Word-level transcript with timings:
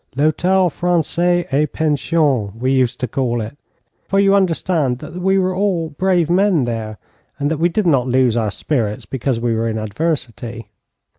'L'hôtel 0.15 0.71
Français, 0.71 1.45
et 1.53 1.71
Pension,' 1.71 2.57
we 2.57 2.71
used 2.73 2.99
to 2.99 3.07
call 3.07 3.39
it, 3.39 3.55
for 4.07 4.19
you 4.19 4.33
understand 4.33 4.97
that 4.97 5.17
we 5.21 5.37
were 5.37 5.53
all 5.55 5.91
brave 5.91 6.27
men 6.27 6.63
there, 6.63 6.97
and 7.37 7.51
that 7.51 7.59
we 7.59 7.69
did 7.69 7.85
not 7.85 8.07
lose 8.07 8.35
our 8.35 8.49
spirits 8.49 9.05
because 9.05 9.39
we 9.39 9.53
were 9.53 9.67
in 9.69 9.77
adversity. 9.77 10.71